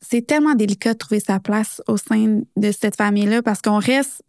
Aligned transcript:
c'est 0.00 0.26
tellement 0.26 0.54
délicat 0.54 0.94
de 0.94 0.98
trouver 0.98 1.20
sa 1.20 1.40
place 1.40 1.82
au 1.86 1.96
sein 1.96 2.40
de 2.56 2.72
cette 2.72 2.96
famille-là 2.96 3.42
parce 3.42 3.60
qu'on 3.60 3.78
reste, 3.78 4.22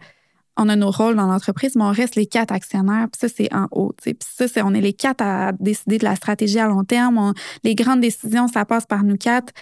on 0.57 0.67
a 0.69 0.75
nos 0.75 0.91
rôles 0.91 1.15
dans 1.15 1.27
l'entreprise, 1.27 1.75
mais 1.75 1.83
on 1.83 1.91
reste 1.91 2.15
les 2.15 2.25
quatre 2.25 2.51
actionnaires. 2.51 3.07
Puis 3.11 3.19
ça, 3.19 3.33
c'est 3.35 3.53
en 3.53 3.67
haut. 3.71 3.93
Puis 4.01 4.15
ça, 4.19 4.45
on 4.65 4.73
est 4.73 4.81
les 4.81 4.93
quatre 4.93 5.21
à 5.21 5.53
décider 5.53 5.97
de 5.97 6.03
la 6.03 6.15
stratégie 6.15 6.59
à 6.59 6.67
long 6.67 6.83
terme. 6.83 7.33
les 7.63 7.75
grandes 7.75 8.01
décisions, 8.01 8.47
ça 8.47 8.65
passe 8.65 8.85
par 8.85 9.03
nous 9.03 9.17
quatre. 9.17 9.53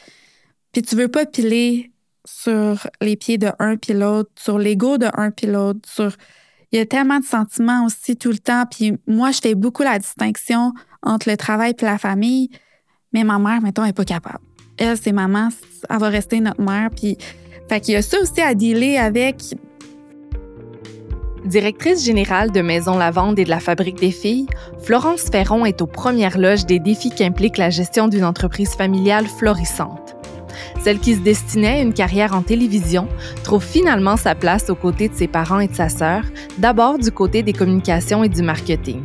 Puis 0.72 0.82
tu 0.82 0.96
veux 0.96 1.08
pas 1.08 1.26
piler 1.26 1.92
sur 2.26 2.88
les 3.02 3.16
pieds 3.16 3.38
de 3.38 3.52
un 3.60 3.78
puis 3.78 3.94
l'autre, 3.94 4.32
sur 4.38 4.58
l'ego 4.58 4.98
de 4.98 5.08
un 5.14 5.32
puis 5.32 5.48
l'autre, 5.48 5.88
sur 5.90 6.12
il 6.72 6.78
y 6.78 6.82
a 6.82 6.86
tellement 6.86 7.20
de 7.20 7.26
sentiments 7.26 7.86
aussi 7.86 8.16
tout 8.16 8.30
le 8.30 8.38
temps. 8.38 8.66
Puis 8.70 8.94
moi, 9.08 9.32
je 9.32 9.40
fais 9.42 9.56
beaucoup 9.56 9.84
la 9.84 9.98
distinction 9.98 10.74
entre 11.02 11.30
le 11.30 11.38
travail 11.38 11.74
et 11.80 11.86
la 11.86 11.98
famille. 11.98 12.50
Mais 13.12 13.24
ma 13.24 13.40
mère, 13.40 13.62
mettons, 13.62 13.84
n'est 13.84 13.94
pas 13.94 14.06
capable. 14.06 14.49
Elle, 14.80 14.98
c'est 14.98 15.12
maman, 15.12 15.50
elle 15.90 15.98
va 15.98 16.08
rester 16.08 16.40
notre 16.40 16.62
mère. 16.62 16.90
Puis, 16.96 17.18
fait 17.68 17.82
qu'il 17.82 17.94
y 17.96 17.98
a 17.98 18.02
ça 18.02 18.18
aussi 18.22 18.42
à 18.42 18.54
dealer 18.54 18.98
avec. 18.98 19.36
Directrice 21.46 22.06
générale 22.06 22.52
de 22.52 22.62
Maison 22.62 22.98
Lavande 22.98 23.40
et 23.40 23.44
de 23.44 23.50
la 23.50 23.60
Fabrique 23.60 24.00
des 24.00 24.12
filles, 24.12 24.48
Florence 24.84 25.24
Ferron 25.32 25.66
est 25.66 25.82
aux 25.82 25.88
premières 25.88 26.38
loges 26.38 26.66
des 26.66 26.80
défis 26.80 27.10
qu'implique 27.10 27.58
la 27.58 27.70
gestion 27.70 28.08
d'une 28.08 28.24
entreprise 28.24 28.72
familiale 28.72 29.26
florissante. 29.26 30.16
Celle 30.82 31.00
qui 31.00 31.16
se 31.16 31.22
destinait 31.22 31.80
à 31.80 31.82
une 31.82 31.94
carrière 31.94 32.34
en 32.34 32.42
télévision 32.42 33.08
trouve 33.44 33.64
finalement 33.64 34.16
sa 34.16 34.36
place 34.36 34.70
aux 34.70 34.76
côtés 34.76 35.10
de 35.10 35.16
ses 35.16 35.28
parents 35.28 35.60
et 35.60 35.68
de 35.68 35.76
sa 35.76 35.90
sœur, 35.90 36.24
d'abord 36.58 36.98
du 36.98 37.12
côté 37.12 37.44
des 37.44 37.54
communications 37.54 38.24
et 38.24 38.30
du 38.30 38.44
marketing. 38.44 39.02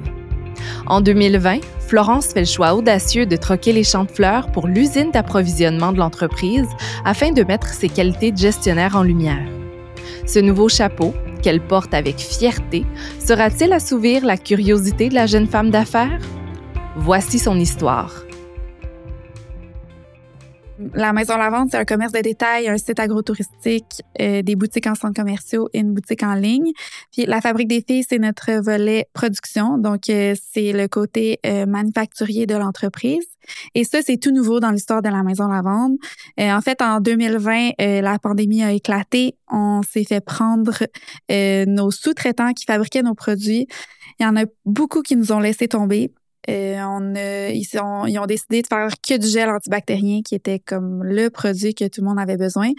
En 0.86 1.00
2020, 1.00 1.58
Florence 1.86 2.28
fait 2.28 2.40
le 2.40 2.46
choix 2.46 2.74
audacieux 2.74 3.26
de 3.26 3.36
troquer 3.36 3.72
les 3.72 3.84
champs 3.84 4.04
de 4.04 4.10
fleurs 4.10 4.50
pour 4.50 4.66
l'usine 4.66 5.10
d'approvisionnement 5.10 5.92
de 5.92 5.98
l'entreprise 5.98 6.68
afin 7.04 7.32
de 7.32 7.42
mettre 7.42 7.68
ses 7.68 7.88
qualités 7.88 8.32
de 8.32 8.38
gestionnaire 8.38 8.96
en 8.96 9.02
lumière. 9.02 9.46
Ce 10.26 10.38
nouveau 10.38 10.68
chapeau, 10.68 11.14
qu'elle 11.42 11.60
porte 11.60 11.92
avec 11.92 12.18
fierté, 12.18 12.86
sera-t-il 13.18 13.72
assouvir 13.72 14.24
la 14.24 14.38
curiosité 14.38 15.10
de 15.10 15.14
la 15.14 15.26
jeune 15.26 15.46
femme 15.46 15.70
d'affaires? 15.70 16.18
Voici 16.96 17.38
son 17.38 17.58
histoire. 17.58 18.24
La 20.92 21.12
Maison 21.12 21.36
Lavande, 21.36 21.68
c'est 21.70 21.76
un 21.76 21.84
commerce 21.84 22.10
de 22.10 22.20
détail, 22.20 22.68
un 22.68 22.78
site 22.78 22.98
agro-touristique, 22.98 24.02
euh, 24.20 24.42
des 24.42 24.56
boutiques 24.56 24.88
en 24.88 24.96
centre 24.96 25.14
commerciaux 25.14 25.68
et 25.72 25.78
une 25.78 25.94
boutique 25.94 26.24
en 26.24 26.34
ligne. 26.34 26.72
Puis 27.12 27.26
la 27.26 27.40
Fabrique 27.40 27.68
des 27.68 27.84
filles, 27.86 28.04
c'est 28.08 28.18
notre 28.18 28.50
volet 28.60 29.06
production. 29.12 29.78
Donc, 29.78 30.08
euh, 30.08 30.34
c'est 30.52 30.72
le 30.72 30.88
côté 30.88 31.38
euh, 31.46 31.66
manufacturier 31.66 32.46
de 32.46 32.56
l'entreprise. 32.56 33.24
Et 33.76 33.84
ça, 33.84 34.00
c'est 34.02 34.16
tout 34.16 34.32
nouveau 34.32 34.58
dans 34.58 34.70
l'histoire 34.70 35.00
de 35.00 35.08
la 35.08 35.22
Maison 35.22 35.46
Lavande. 35.46 35.96
en 36.40 36.60
fait, 36.60 36.82
en 36.82 37.00
2020, 37.00 37.72
la 37.78 38.18
pandémie 38.18 38.64
a 38.64 38.72
éclaté. 38.72 39.36
On 39.50 39.82
s'est 39.82 40.04
fait 40.04 40.22
prendre 40.22 40.72
nos 41.28 41.90
sous-traitants 41.90 42.54
qui 42.54 42.64
fabriquaient 42.64 43.02
nos 43.02 43.14
produits. 43.14 43.68
Il 44.18 44.22
y 44.22 44.26
en 44.26 44.34
a 44.36 44.44
beaucoup 44.64 45.02
qui 45.02 45.14
nous 45.14 45.30
ont 45.30 45.40
laissé 45.40 45.68
tomber. 45.68 46.10
Euh, 46.48 46.82
on 46.82 47.14
ils, 47.14 47.66
ont, 47.80 48.06
ils, 48.06 48.18
ont, 48.18 48.26
décidé 48.26 48.62
de 48.62 48.66
faire 48.66 48.88
que 49.06 49.16
du 49.16 49.26
gel 49.26 49.48
antibactérien 49.48 50.20
qui 50.22 50.34
était 50.34 50.58
comme 50.58 51.02
le 51.02 51.30
produit 51.30 51.74
que 51.74 51.86
tout 51.88 52.00
le 52.00 52.08
monde 52.08 52.18
avait 52.18 52.36
besoin. 52.36 52.70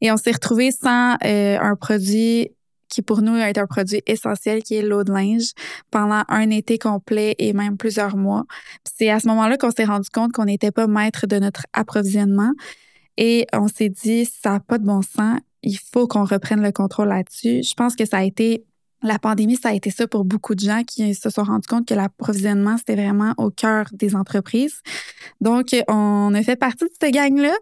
Et 0.00 0.12
on 0.12 0.16
s'est 0.16 0.32
retrouvé 0.32 0.70
sans 0.70 1.16
euh, 1.24 1.58
un 1.60 1.76
produit 1.76 2.50
qui 2.88 3.02
pour 3.02 3.20
nous 3.20 3.36
est 3.36 3.58
un 3.58 3.66
produit 3.66 4.02
essentiel, 4.06 4.62
qui 4.62 4.76
est 4.76 4.82
l'eau 4.82 5.04
de 5.04 5.12
linge, 5.12 5.52
pendant 5.90 6.22
un 6.28 6.50
été 6.50 6.78
complet 6.78 7.34
et 7.38 7.52
même 7.52 7.76
plusieurs 7.76 8.16
mois. 8.16 8.44
C'est 8.84 9.10
à 9.10 9.20
ce 9.20 9.28
moment-là 9.28 9.58
qu'on 9.58 9.70
s'est 9.70 9.84
rendu 9.84 10.08
compte 10.08 10.32
qu'on 10.32 10.46
n'était 10.46 10.70
pas 10.70 10.86
maître 10.86 11.26
de 11.26 11.38
notre 11.38 11.66
approvisionnement. 11.74 12.52
Et 13.18 13.46
on 13.52 13.68
s'est 13.68 13.90
dit, 13.90 14.24
ça 14.24 14.52
n'a 14.52 14.60
pas 14.60 14.78
de 14.78 14.84
bon 14.84 15.02
sens, 15.02 15.40
il 15.62 15.78
faut 15.78 16.06
qu'on 16.06 16.24
reprenne 16.24 16.62
le 16.62 16.72
contrôle 16.72 17.08
là-dessus. 17.08 17.62
Je 17.62 17.74
pense 17.74 17.96
que 17.96 18.06
ça 18.06 18.18
a 18.18 18.24
été 18.24 18.64
la 19.02 19.18
pandémie, 19.18 19.56
ça 19.56 19.70
a 19.70 19.72
été 19.72 19.90
ça 19.90 20.06
pour 20.08 20.24
beaucoup 20.24 20.54
de 20.54 20.60
gens 20.60 20.82
qui 20.84 21.14
se 21.14 21.30
sont 21.30 21.44
rendus 21.44 21.68
compte 21.68 21.86
que 21.86 21.94
l'approvisionnement, 21.94 22.76
c'était 22.78 22.96
vraiment 22.96 23.32
au 23.36 23.50
cœur 23.50 23.86
des 23.92 24.16
entreprises. 24.16 24.82
Donc, 25.40 25.74
on 25.88 26.34
a 26.34 26.42
fait 26.42 26.56
partie 26.56 26.84
de 26.84 26.90
cette 27.00 27.12
gang-là. 27.12 27.54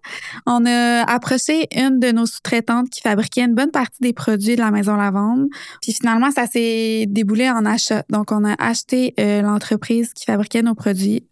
On 0.46 0.64
a 0.66 1.02
approché 1.02 1.68
une 1.74 2.00
de 2.00 2.10
nos 2.12 2.26
sous-traitantes 2.26 2.88
qui 2.90 3.00
fabriquait 3.00 3.42
une 3.42 3.54
bonne 3.54 3.70
partie 3.70 4.00
des 4.00 4.12
produits 4.12 4.56
de 4.56 4.60
la 4.60 4.70
maison 4.70 4.96
Lavande. 4.96 5.48
Puis 5.82 5.92
finalement, 5.92 6.30
ça 6.30 6.46
s'est 6.46 7.06
déboulé 7.08 7.50
en 7.50 7.64
achat. 7.66 8.02
Donc, 8.08 8.32
on 8.32 8.44
a 8.44 8.54
acheté 8.58 9.14
euh, 9.20 9.42
l'entreprise 9.42 10.12
qui 10.12 10.24
fabriquait 10.24 10.62
nos 10.62 10.74
produits. 10.74 11.26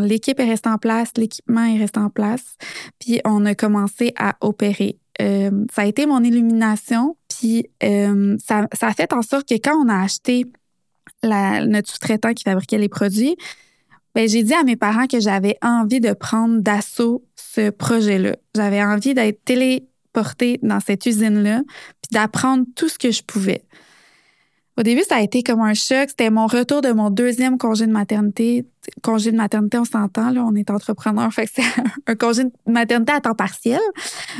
L'équipe 0.00 0.40
est 0.40 0.44
restée 0.44 0.70
en 0.70 0.78
place, 0.78 1.10
l'équipement 1.16 1.64
est 1.64 1.78
resté 1.78 2.00
en 2.00 2.10
place. 2.10 2.56
Puis 2.98 3.20
on 3.24 3.44
a 3.44 3.54
commencé 3.54 4.12
à 4.18 4.34
opérer. 4.40 4.98
Euh, 5.20 5.50
ça 5.72 5.82
a 5.82 5.86
été 5.86 6.06
mon 6.06 6.22
illumination 6.24 7.16
puis 7.42 7.68
euh, 7.82 8.36
ça, 8.38 8.68
a 8.80 8.94
fait 8.94 9.12
en 9.12 9.22
sorte 9.22 9.48
que 9.48 9.54
quand 9.54 9.74
on 9.74 9.88
a 9.88 10.00
acheté 10.00 10.46
notre 11.24 11.90
sous-traitant 11.90 12.34
qui 12.34 12.44
fabriquait 12.44 12.78
les 12.78 12.88
produits, 12.88 13.36
ben, 14.14 14.28
j'ai 14.28 14.44
dit 14.44 14.54
à 14.54 14.62
mes 14.62 14.76
parents 14.76 15.08
que 15.08 15.18
j'avais 15.18 15.58
envie 15.60 15.98
de 15.98 16.12
prendre 16.12 16.60
d'assaut 16.60 17.24
ce 17.34 17.70
projet-là. 17.70 18.36
J'avais 18.54 18.80
envie 18.84 19.14
d'être 19.14 19.44
téléportée 19.44 20.60
dans 20.62 20.78
cette 20.78 21.04
usine-là, 21.04 21.62
puis 22.00 22.12
d'apprendre 22.12 22.64
tout 22.76 22.88
ce 22.88 22.96
que 22.96 23.10
je 23.10 23.24
pouvais. 23.24 23.64
Au 24.78 24.82
début, 24.82 25.02
ça 25.02 25.16
a 25.16 25.20
été 25.20 25.42
comme 25.42 25.60
un 25.60 25.74
choc. 25.74 26.08
C'était 26.08 26.30
mon 26.30 26.46
retour 26.46 26.80
de 26.80 26.92
mon 26.92 27.10
deuxième 27.10 27.58
congé 27.58 27.86
de 27.86 27.92
maternité. 27.92 28.64
Congé 29.02 29.30
de 29.30 29.36
maternité, 29.36 29.78
on 29.78 29.84
s'entend, 29.84 30.30
là, 30.30 30.42
on 30.44 30.54
est 30.54 30.70
entrepreneur, 30.70 31.32
fait 31.32 31.48
c'est 31.52 31.62
un 32.06 32.14
congé 32.14 32.44
de 32.44 32.50
maternité 32.66 33.12
à 33.12 33.20
temps 33.20 33.34
partiel. 33.34 33.80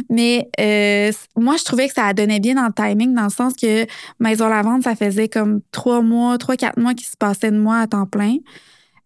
Mais 0.08 0.48
euh, 0.58 1.12
moi, 1.36 1.56
je 1.58 1.64
trouvais 1.64 1.86
que 1.86 1.94
ça 1.94 2.12
donnait 2.14 2.40
bien 2.40 2.54
dans 2.54 2.66
le 2.66 2.72
timing, 2.72 3.14
dans 3.14 3.24
le 3.24 3.30
sens 3.30 3.52
que 3.54 3.86
Maison 4.20 4.48
Lavande, 4.48 4.82
ça 4.82 4.96
faisait 4.96 5.28
comme 5.28 5.60
trois 5.70 6.00
mois, 6.00 6.38
trois, 6.38 6.56
quatre 6.56 6.78
mois 6.78 6.94
qui 6.94 7.04
se 7.04 7.16
passaient 7.16 7.50
de 7.50 7.58
moi 7.58 7.80
à 7.80 7.86
temps 7.86 8.06
plein. 8.06 8.36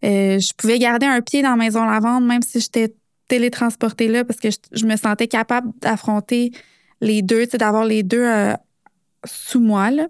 Euh, 0.05 0.39
je 0.39 0.53
pouvais 0.53 0.79
garder 0.79 1.05
un 1.05 1.21
pied 1.21 1.41
dans 1.41 1.57
Maison 1.57 1.83
Lavande, 1.83 2.25
même 2.25 2.41
si 2.41 2.61
j'étais 2.61 2.95
télétransportée 3.27 4.07
là, 4.07 4.23
parce 4.23 4.39
que 4.39 4.49
je, 4.71 4.85
me 4.85 4.95
sentais 4.95 5.27
capable 5.27 5.71
d'affronter 5.81 6.51
les 7.01 7.21
deux, 7.21 7.45
d'avoir 7.47 7.83
les 7.83 8.03
deux 8.03 8.23
euh, 8.23 8.53
sous 9.25 9.59
moi. 9.59 9.91
Là. 9.91 10.07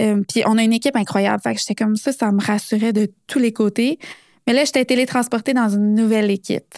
Euh, 0.00 0.22
puis 0.26 0.42
on 0.46 0.56
a 0.58 0.62
une 0.62 0.72
équipe 0.72 0.96
incroyable. 0.96 1.42
Fait 1.42 1.54
que 1.54 1.60
j'étais 1.60 1.74
comme 1.74 1.96
ça, 1.96 2.12
ça 2.12 2.32
me 2.32 2.40
rassurait 2.40 2.92
de 2.92 3.10
tous 3.26 3.38
les 3.38 3.52
côtés. 3.52 3.98
Mais 4.46 4.52
là, 4.52 4.64
j'étais 4.64 4.84
télétransportée 4.84 5.54
dans 5.54 5.68
une 5.68 5.94
nouvelle 5.94 6.30
équipe. 6.30 6.74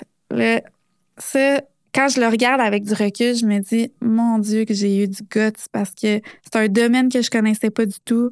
Ça, 1.18 1.60
quand 1.94 2.08
je 2.08 2.20
le 2.20 2.26
regarde 2.26 2.60
avec 2.60 2.84
du 2.84 2.94
recul, 2.94 3.36
je 3.36 3.46
me 3.46 3.60
dis, 3.60 3.92
mon 4.00 4.38
Dieu, 4.38 4.64
que 4.64 4.74
j'ai 4.74 5.04
eu 5.04 5.08
du 5.08 5.22
guts 5.22 5.52
parce 5.72 5.90
que 5.90 6.20
c'est 6.42 6.56
un 6.56 6.68
domaine 6.68 7.08
que 7.08 7.22
je 7.22 7.30
connaissais 7.30 7.70
pas 7.70 7.86
du 7.86 7.98
tout. 8.04 8.30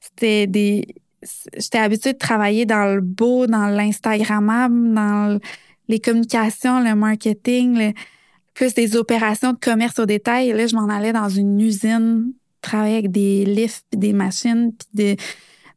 C'était 0.00 0.46
des. 0.46 0.86
J'étais 1.56 1.78
habituée 1.78 2.12
de 2.12 2.18
travailler 2.18 2.64
dans 2.64 2.94
le 2.94 3.00
beau, 3.00 3.46
dans 3.46 3.66
l'Instagrammable, 3.66 4.94
dans 4.94 5.38
les 5.88 5.98
communications, 5.98 6.80
le 6.80 6.94
marketing, 6.94 7.92
plus 8.54 8.72
des 8.74 8.96
opérations 8.96 9.52
de 9.52 9.58
commerce 9.58 9.98
au 9.98 10.06
détail. 10.06 10.52
là, 10.52 10.66
je 10.66 10.76
m'en 10.76 10.88
allais 10.88 11.12
dans 11.12 11.28
une 11.28 11.60
usine 11.60 12.32
travailler 12.60 12.94
avec 12.94 13.10
des 13.10 13.44
lifts, 13.44 13.86
des 13.92 14.12
machines, 14.12 14.72
puis 14.72 14.88
de 14.94 15.16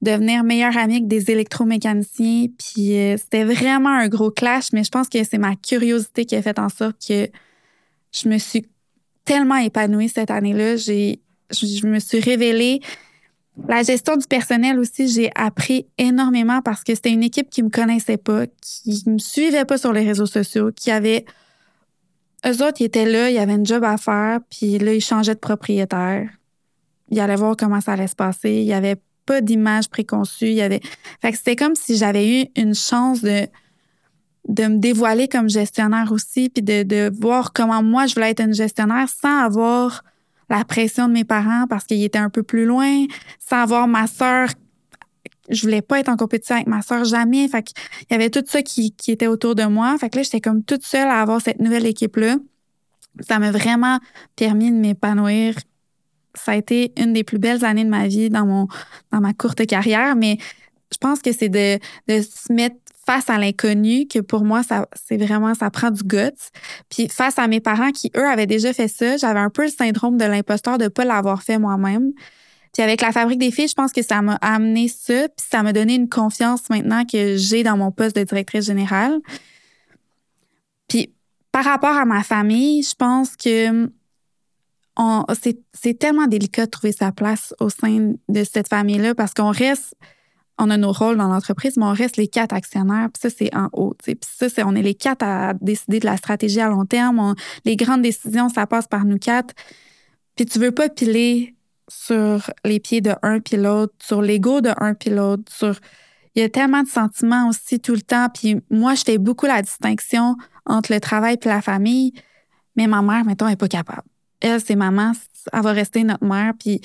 devenir 0.02 0.44
meilleure 0.44 0.76
amie 0.78 0.96
avec 0.96 1.08
des 1.08 1.32
électromécaniciens. 1.32 2.48
Puis 2.58 2.98
euh, 2.98 3.18
c'était 3.18 3.44
vraiment 3.44 3.90
un 3.90 4.08
gros 4.08 4.32
clash, 4.32 4.74
mais 4.74 4.84
je 4.84 4.90
pense 4.90 5.10
que 5.10 5.24
c'est 5.24 5.38
ma 5.38 5.56
curiosité 5.56 6.26
qui 6.26 6.36
a 6.36 6.42
fait 6.42 6.60
en 6.60 6.70
sorte 6.70 6.98
que 7.08 7.28
je 8.12 8.28
me 8.28 8.38
suis 8.38 8.68
tellement 9.26 9.58
épanouie 9.58 10.10
cette 10.10 10.32
année-là. 10.32 10.76
J'ai, 10.76 11.22
je 11.52 11.86
me 11.86 12.00
suis 12.00 12.20
révélée. 12.20 12.82
La 13.68 13.84
gestion 13.84 14.16
du 14.18 14.26
personnel 14.26 14.80
aussi, 14.80 15.08
j'ai 15.08 15.30
appris 15.36 15.86
énormément 15.98 16.62
parce 16.62 16.84
que 16.84 16.96
c'était 16.96 17.12
une 17.12 17.24
équipe 17.24 17.50
qui 17.50 17.62
me 17.62 17.70
connaissait 17.70 18.18
pas, 18.18 18.46
qui 18.62 19.04
me 19.08 19.20
suivait 19.20 19.66
pas 19.66 19.78
sur 19.78 19.94
les 19.94 20.06
réseaux 20.06 20.26
sociaux, 20.26 20.72
qui 20.76 20.90
avait 20.90 21.26
eux 22.46 22.66
autres, 22.66 22.78
ils 22.80 22.86
étaient 22.86 23.06
là, 23.06 23.30
il 23.30 23.36
y 23.36 23.40
avait 23.40 23.54
un 23.54 23.64
job 23.64 23.84
à 23.84 23.98
faire, 23.98 24.40
puis 24.50 24.80
là, 24.80 24.94
ils 24.94 25.02
changeaient 25.02 25.36
de 25.36 25.40
propriétaire 25.40 26.30
il 27.12 27.20
allait 27.20 27.36
voir 27.36 27.56
comment 27.58 27.82
ça 27.82 27.94
allait 27.94 28.08
se 28.08 28.16
passer. 28.16 28.52
Il 28.52 28.66
n'y 28.66 28.74
avait 28.74 28.96
pas 29.26 29.42
d'image 29.42 29.90
préconçue. 29.90 30.48
Il 30.48 30.54
y 30.54 30.62
avait... 30.62 30.80
Fait 31.22 31.32
que 31.32 31.38
c'était 31.38 31.58
comme 31.58 31.76
si 31.76 31.98
j'avais 31.98 32.42
eu 32.42 32.46
une 32.56 32.74
chance 32.74 33.22
de, 33.22 33.48
de 34.48 34.64
me 34.64 34.78
dévoiler 34.78 35.28
comme 35.28 35.50
gestionnaire 35.50 36.12
aussi, 36.12 36.50
puis 36.50 36.64
de, 36.64 36.84
de 36.84 37.12
voir 37.22 37.52
comment 37.54 37.84
moi 37.84 38.08
je 38.08 38.16
voulais 38.16 38.32
être 38.32 38.42
une 38.42 38.54
gestionnaire 38.54 39.08
sans 39.10 39.44
avoir 39.44 40.04
la 40.50 40.64
pression 40.64 41.08
de 41.08 41.14
mes 41.14 41.24
parents 41.26 41.66
parce 41.70 41.84
qu'ils 41.86 42.04
étaient 42.04 42.18
un 42.18 42.30
peu 42.30 42.44
plus 42.44 42.66
loin, 42.66 43.06
sans 43.40 43.58
avoir 43.58 43.88
ma 43.88 44.08
sœur. 44.08 44.50
Je 45.50 45.62
voulais 45.64 45.82
pas 45.82 46.00
être 46.00 46.10
en 46.10 46.16
compétition 46.16 46.56
avec 46.56 46.68
ma 46.68 46.82
sœur 46.82 47.04
jamais. 47.04 47.46
Fait 47.50 47.64
qu'il 47.64 47.76
y 48.10 48.14
avait 48.14 48.30
tout 48.30 48.44
ça 48.48 48.62
qui, 48.62 48.94
qui 48.94 49.12
était 49.12 49.28
autour 49.28 49.56
de 49.56 49.66
moi. 49.66 49.98
Fait 49.98 50.10
que 50.10 50.18
là, 50.18 50.24
j'étais 50.24 50.40
comme 50.40 50.64
toute 50.64 50.84
seule 50.84 51.10
à 51.10 51.22
avoir 51.22 51.42
cette 51.42 51.60
nouvelle 51.60 51.86
équipe-là. 51.86 52.38
Ça 53.20 53.40
m'a 53.40 53.52
vraiment 53.52 54.00
permis 54.38 54.72
de 54.72 54.78
m'épanouir 54.78 55.56
ça 56.34 56.54
a 56.54 56.56
été 56.56 56.94
une 56.98 57.14
des 57.14 57.24
plus 57.24 57.40
belles 57.40 57.66
années 57.66 57.84
de 57.84 57.90
ma 57.90 58.08
vie 58.08 58.30
dans, 58.30 58.46
mon, 58.46 58.68
dans 59.12 59.22
ma 59.22 59.34
courte 59.34 59.66
carrière, 59.66 60.16
mais 60.16 60.38
je 60.92 60.98
pense 60.98 61.22
que 61.22 61.32
c'est 61.32 61.50
de, 61.50 61.80
de 62.08 62.22
se 62.22 62.52
mettre 62.52 62.76
face 63.06 63.30
à 63.30 63.38
l'inconnu 63.38 64.08
que 64.08 64.20
pour 64.20 64.44
moi, 64.44 64.64
ça, 64.64 64.88
c'est 64.94 65.18
vraiment, 65.18 65.54
ça 65.56 65.70
prend 65.70 65.92
du 65.92 66.04
guts. 66.04 66.30
Puis 66.90 67.08
face 67.10 67.40
à 67.40 67.48
mes 67.48 67.60
parents 67.60 67.92
qui, 67.92 68.12
eux, 68.16 68.28
avaient 68.28 68.46
déjà 68.46 68.74
fait 68.74 68.88
ça, 68.88 69.18
j'avais 69.18 69.40
un 69.40 69.50
peu 69.50 69.64
le 69.64 69.70
syndrome 69.70 70.18
de 70.18 70.26
l'imposteur 70.26 70.78
de 70.78 70.86
ne 70.86 70.90
pas 70.90 71.06
l'avoir 71.06 71.42
fait 71.44 71.58
moi-même. 71.58 72.12
Puis 72.74 72.84
avec 72.84 73.02
la 73.02 73.12
fabrique 73.12 73.40
des 73.40 73.52
filles, 73.52 73.68
je 73.68 73.74
pense 73.74 73.92
que 73.92 74.02
ça 74.02 74.22
m'a 74.22 74.36
amené 74.36 74.88
ça, 74.88 75.28
puis 75.28 75.46
ça 75.52 75.62
m'a 75.62 75.74
donné 75.74 75.96
une 75.96 76.08
confiance 76.08 76.70
maintenant 76.70 77.04
que 77.06 77.36
j'ai 77.36 77.64
dans 77.64 77.76
mon 77.76 77.92
poste 77.92 78.16
de 78.16 78.24
directrice 78.24 78.66
générale. 78.66 79.20
Puis 80.88 81.14
par 81.52 81.66
rapport 81.66 81.96
à 81.98 82.06
ma 82.06 82.24
famille, 82.24 82.84
je 82.84 82.96
pense 82.96 83.36
que 83.36 83.90
c'est 85.34 86.00
tellement 86.00 86.28
délicat 86.28 86.66
de 86.66 86.72
trouver 86.72 86.92
sa 86.92 87.12
place 87.12 87.54
au 87.60 87.70
sein 87.70 88.14
de 88.28 88.44
cette 88.44 88.68
famille-là 88.68 89.16
parce 89.16 89.34
qu'on 89.34 89.52
reste, 89.52 89.96
on 90.58 90.70
a 90.70 90.78
nos 90.78 90.92
rôles 90.92 91.18
dans 91.18 91.28
l'entreprise, 91.28 91.78
mais 91.78 91.86
on 91.86 91.94
reste 91.94 92.18
les 92.18 92.28
quatre 92.28 92.54
actionnaires. 92.54 93.10
Puis 93.12 93.22
ça, 93.22 93.36
c'est 93.36 93.56
en 93.56 93.70
haut. 93.74 93.96
Puis 94.04 94.18
ça, 94.22 94.50
c'est, 94.50 94.64
on 94.64 94.76
est 94.76 94.82
les 94.82 94.94
quatre 94.94 95.24
à 95.24 95.54
décider 95.54 96.00
de 96.00 96.06
la 96.06 96.18
stratégie 96.18 96.60
à 96.60 96.70
long 96.70 96.86
terme. 96.86 97.36
les 97.66 97.76
grandes 97.76 98.02
décisions, 98.02 98.50
ça 98.50 98.68
passe 98.68 98.88
par 98.88 99.06
nous 99.06 99.18
quatre. 99.18 99.56
Puis 100.36 100.46
tu 100.46 100.60
veux 100.60 100.72
pas 100.72 100.90
piler 100.90 101.56
sur 101.90 102.50
les 102.64 102.80
pieds 102.80 103.02
de 103.02 103.14
un 103.22 103.40
puis 103.40 103.58
l'autre, 103.58 103.94
sur 104.02 104.22
l'ego 104.22 104.62
de 104.62 104.72
un 104.78 104.94
puis 104.94 105.10
l'autre, 105.10 105.52
sur 105.52 105.76
il 106.36 106.42
y 106.42 106.46
a 106.46 106.50
tellement 106.50 106.84
de 106.84 106.88
sentiments 106.88 107.50
aussi 107.50 107.80
tout 107.80 107.94
le 107.94 108.02
temps. 108.02 108.30
Puis 108.30 108.62
moi, 108.70 108.96
je 108.96 109.04
fais 109.04 109.18
beaucoup 109.18 109.46
la 109.46 109.62
distinction 109.62 110.38
entre 110.66 110.94
le 110.94 111.00
travail 111.00 111.38
et 111.42 111.48
la 111.48 111.62
famille, 111.62 112.14
mais 112.76 112.88
ma 112.88 113.02
mère, 113.02 113.26
mettons, 113.26 113.48
n'est 113.48 113.58
pas 113.58 113.68
capable. 113.68 114.04
Elle, 114.42 114.62
c'est 114.62 114.76
maman, 114.76 115.14
elle 115.54 115.62
va 115.62 115.72
rester 115.72 116.04
notre 116.04 116.26
mère. 116.26 116.54
Puis, 116.60 116.82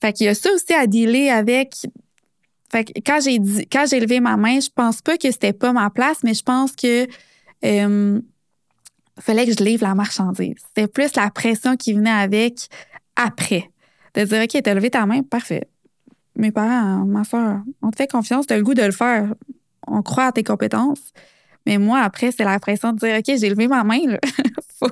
fait 0.00 0.12
qu'il 0.12 0.26
y 0.26 0.28
a 0.28 0.34
ça 0.34 0.50
aussi 0.52 0.72
à 0.72 0.86
dealer 0.86 1.30
avec. 1.30 1.74
Fait 2.70 2.84
que 2.84 2.92
quand 3.04 3.20
j'ai 3.20 3.38
dit, 3.38 3.66
quand 3.66 3.84
j'ai 3.90 4.00
levé 4.00 4.20
ma 4.20 4.36
main, 4.36 4.60
je 4.60 4.68
pense 4.74 5.02
pas 5.02 5.18
que 5.18 5.30
c'était 5.30 5.52
pas 5.52 5.72
ma 5.72 5.90
place, 5.90 6.18
mais 6.22 6.34
je 6.34 6.42
pense 6.42 6.72
que 6.72 7.06
euh, 7.64 8.20
fallait 9.18 9.46
que 9.46 9.52
je 9.52 9.64
livre 9.64 9.86
la 9.86 9.94
marchandise. 9.94 10.54
C'était 10.68 10.86
plus 10.86 11.14
la 11.16 11.30
pression 11.30 11.76
qui 11.76 11.92
venait 11.92 12.10
avec 12.10 12.68
après 13.16 13.70
de 14.14 14.24
dire 14.24 14.42
OK, 14.42 14.62
t'as 14.62 14.74
levé 14.74 14.90
ta 14.90 15.06
main, 15.06 15.22
parfait. 15.22 15.68
Mes 16.36 16.52
parents, 16.52 17.04
ma 17.04 17.24
soeur, 17.24 17.60
on 17.82 17.90
te 17.90 17.96
fait 17.96 18.10
confiance, 18.10 18.46
t'as 18.46 18.56
le 18.56 18.62
goût 18.62 18.74
de 18.74 18.82
le 18.82 18.92
faire. 18.92 19.34
On 19.86 20.02
croit 20.02 20.26
à 20.26 20.32
tes 20.32 20.44
compétences. 20.44 21.12
Mais 21.66 21.78
moi, 21.78 22.00
après, 22.00 22.32
c'est 22.32 22.44
la 22.44 22.58
pression 22.58 22.92
de 22.92 22.98
dire 22.98 23.16
OK, 23.18 23.38
j'ai 23.38 23.48
levé 23.48 23.68
ma 23.68 23.84
main. 23.84 23.98
Il 23.98 24.18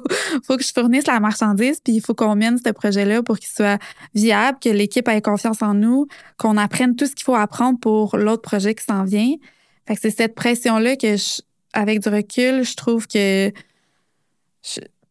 faut, 0.46 0.56
que 0.56 0.62
je 0.62 0.72
fournisse 0.72 1.06
la 1.06 1.20
marchandise, 1.20 1.80
puis 1.82 1.94
il 1.94 2.00
faut 2.00 2.14
qu'on 2.14 2.36
mène 2.36 2.58
ce 2.58 2.70
projet-là 2.70 3.22
pour 3.22 3.38
qu'il 3.38 3.48
soit 3.48 3.80
viable, 4.14 4.58
que 4.60 4.68
l'équipe 4.68 5.08
ait 5.08 5.22
confiance 5.22 5.62
en 5.62 5.74
nous, 5.74 6.06
qu'on 6.36 6.56
apprenne 6.56 6.94
tout 6.94 7.06
ce 7.06 7.14
qu'il 7.14 7.24
faut 7.24 7.34
apprendre 7.34 7.78
pour 7.78 8.16
l'autre 8.16 8.42
projet 8.42 8.74
qui 8.74 8.84
s'en 8.84 9.04
vient. 9.04 9.34
Fait 9.86 9.94
que 9.94 10.00
c'est 10.02 10.10
cette 10.10 10.34
pression-là 10.34 10.96
que, 10.96 11.16
avec 11.72 12.00
du 12.00 12.08
recul, 12.08 12.64
je 12.64 12.74
trouve 12.74 13.06
que 13.06 13.50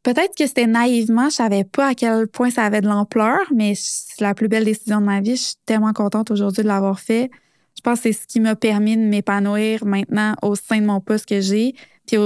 Peut-être 0.08 0.38
que 0.38 0.48
c'était 0.48 0.68
naïvement, 0.68 1.30
je 1.30 1.36
savais 1.36 1.66
pas 1.66 1.88
à 1.88 1.94
quel 1.94 2.28
point 2.30 2.50
ça 2.50 2.64
avait 2.64 2.80
de 2.80 2.88
l'ampleur, 2.88 3.40
mais 3.54 3.74
c'est 3.76 4.22
la 4.22 4.34
plus 4.34 4.48
belle 4.48 4.64
décision 4.64 5.02
de 5.02 5.06
ma 5.06 5.20
vie. 5.20 5.36
Je 5.36 5.42
suis 5.42 5.56
tellement 5.66 5.92
contente 5.92 6.32
aujourd'hui 6.32 6.64
de 6.64 6.68
l'avoir 6.70 7.02
fait. 7.02 7.30
Je 7.78 7.82
pense 7.82 8.00
que 8.00 8.12
c'est 8.12 8.14
ce 8.14 8.28
qui 8.28 8.40
m'a 8.40 8.56
permis 8.56 8.98
de 8.98 9.04
m'épanouir 9.04 9.86
maintenant 9.86 10.36
au 10.42 10.56
sein 10.56 10.82
de 10.82 10.86
mon 10.86 11.00
poste 11.00 11.28
que 11.28 11.42
j'ai. 11.42 11.76
Puis 12.08 12.18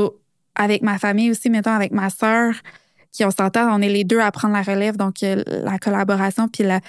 avec 0.55 0.81
ma 0.81 0.97
famille 0.97 1.29
aussi, 1.29 1.49
mettons 1.49 1.71
avec 1.71 1.91
ma 1.91 2.09
sœur, 2.09 2.53
qui 3.11 3.25
on 3.25 3.31
s'entend, 3.31 3.67
on 3.75 3.81
est 3.81 3.89
les 3.89 4.05
deux 4.05 4.19
à 4.19 4.31
prendre 4.31 4.53
la 4.53 4.61
relève. 4.61 4.95
Donc 4.95 5.23
euh, 5.23 5.43
la 5.47 5.77
collaboration 5.77 6.47
puis 6.47 6.63
la, 6.63 6.79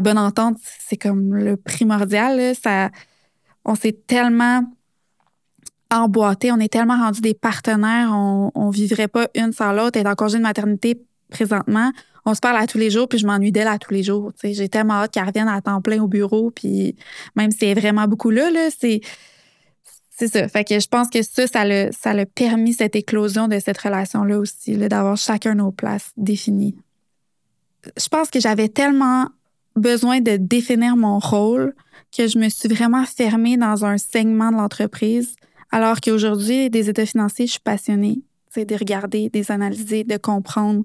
bonne 0.00 0.18
entente, 0.18 0.58
c'est 0.80 0.96
comme 0.96 1.34
le 1.34 1.56
primordial. 1.56 2.54
Ça, 2.56 2.90
on 3.64 3.76
s'est 3.76 3.96
tellement 4.06 4.64
emboîté. 5.92 6.50
On 6.50 6.58
est 6.58 6.72
tellement 6.72 6.98
rendus 6.98 7.20
des 7.20 7.34
partenaires, 7.34 8.10
on, 8.12 8.50
on 8.56 8.70
vivrait 8.70 9.08
pas 9.08 9.28
une 9.36 9.52
sans 9.52 9.72
l'autre. 9.72 9.98
Est 9.98 10.06
en 10.06 10.16
congé 10.16 10.38
de 10.38 10.42
maternité 10.42 11.00
présentement. 11.34 11.92
On 12.24 12.34
se 12.34 12.40
parle 12.40 12.56
à 12.56 12.66
tous 12.66 12.78
les 12.78 12.90
jours, 12.90 13.08
puis 13.08 13.18
je 13.18 13.26
m'ennuie 13.26 13.52
d'elle 13.52 13.68
à 13.68 13.78
tous 13.78 13.92
les 13.92 14.02
jours. 14.02 14.32
J'ai 14.42 14.68
tellement 14.68 14.94
hâte 14.94 15.12
qu'elle 15.12 15.26
revienne 15.26 15.48
à 15.48 15.60
temps 15.60 15.82
plein 15.82 16.02
au 16.02 16.08
bureau, 16.08 16.50
puis 16.50 16.96
même 17.36 17.50
si 17.50 17.64
elle 17.64 17.76
est 17.76 17.80
vraiment 17.80 18.06
beaucoup 18.06 18.30
là, 18.30 18.50
là 18.50 18.68
c'est. 18.76 19.00
C'est 20.16 20.28
ça. 20.28 20.46
Fait 20.46 20.62
que 20.62 20.78
je 20.78 20.86
pense 20.86 21.08
que 21.10 21.22
ça, 21.22 21.48
ça 21.48 21.64
l'a, 21.64 21.90
a 22.04 22.26
permis 22.26 22.72
cette 22.72 22.94
éclosion 22.94 23.48
de 23.48 23.58
cette 23.58 23.78
relation-là 23.78 24.38
aussi, 24.38 24.76
d'avoir 24.76 25.16
chacun 25.16 25.56
nos 25.56 25.72
places 25.72 26.12
définies. 26.16 26.76
Je 27.96 28.08
pense 28.08 28.30
que 28.30 28.38
j'avais 28.38 28.68
tellement 28.68 29.26
besoin 29.74 30.20
de 30.20 30.36
définir 30.36 30.96
mon 30.96 31.18
rôle 31.18 31.74
que 32.16 32.28
je 32.28 32.38
me 32.38 32.48
suis 32.48 32.68
vraiment 32.68 33.04
fermée 33.04 33.56
dans 33.56 33.84
un 33.84 33.98
segment 33.98 34.52
de 34.52 34.56
l'entreprise 34.56 35.34
alors 35.74 36.00
qu'aujourd'hui, 36.00 36.70
des 36.70 36.88
états 36.88 37.04
financiers, 37.04 37.46
je 37.46 37.52
suis 37.52 37.60
passionnée. 37.60 38.20
C'est 38.48 38.64
de 38.64 38.76
regarder, 38.76 39.28
de 39.28 39.36
les 39.40 39.50
analyser, 39.50 40.04
de 40.04 40.16
comprendre. 40.16 40.84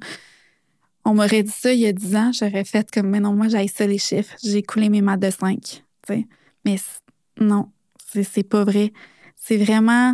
On 1.10 1.16
m'aurait 1.16 1.42
dit 1.42 1.52
ça 1.52 1.74
il 1.74 1.80
y 1.80 1.88
a 1.88 1.92
10 1.92 2.16
ans, 2.16 2.32
j'aurais 2.32 2.64
fait 2.64 2.88
comme, 2.92 3.08
mais 3.08 3.20
non, 3.20 3.34
moi, 3.34 3.48
j'ai 3.48 3.68
ça 3.68 3.88
les 3.88 3.98
chiffres. 3.98 4.36
J'ai 4.44 4.62
coulé 4.62 4.90
mes 4.90 5.02
maths 5.02 5.20
de 5.20 5.32
5. 5.32 5.84
Mais 6.66 6.76
non, 7.40 7.70
c'est 8.14 8.48
pas 8.48 8.64
vrai. 8.64 8.94
C'est 9.36 9.58
vraiment, 9.58 10.14